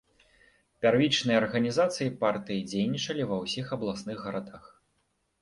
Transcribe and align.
Пярвічныя 0.85 1.37
арганізацыі 1.43 2.15
партыі 2.23 2.65
дзейнічалі 2.71 3.29
ва 3.33 3.39
ўсіх 3.45 3.65
абласных 3.79 4.17
гарадах. 4.27 4.63